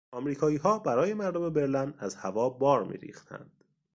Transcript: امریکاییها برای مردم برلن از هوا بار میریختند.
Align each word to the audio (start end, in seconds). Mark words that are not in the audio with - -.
امریکاییها 0.13 0.79
برای 0.79 1.13
مردم 1.13 1.49
برلن 1.53 1.93
از 1.97 2.15
هوا 2.15 2.49
بار 2.49 2.83
میریختند. 2.83 3.63